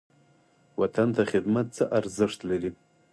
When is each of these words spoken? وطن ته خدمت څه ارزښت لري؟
وطن 0.81 1.07
ته 1.15 1.23
خدمت 1.31 1.67
څه 1.77 1.83
ارزښت 1.99 2.39
لري؟ 2.49 2.71